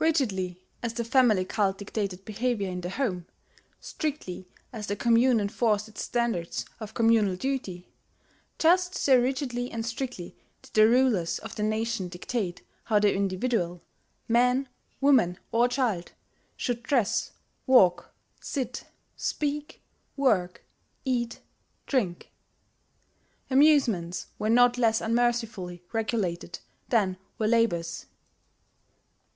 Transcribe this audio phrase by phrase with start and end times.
[0.00, 3.26] Rigidly as the family cult dictated behaviour in the home,
[3.80, 7.86] strictly as the commune enforced its standards of communal duty,
[8.58, 13.80] just so rigidly and strictly did the rulers of the nation dictate how the individual
[14.26, 14.68] man,
[15.00, 16.10] woman, or child
[16.56, 17.30] should dress,
[17.64, 18.82] walk, sit,
[19.14, 19.80] speak,
[20.16, 20.64] work,
[21.04, 21.38] eat,
[21.86, 22.32] drink.
[23.48, 26.58] Amusements were not less unmercifully regulated
[26.88, 28.06] than were labours.